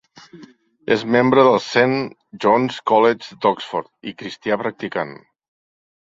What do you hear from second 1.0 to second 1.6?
membre del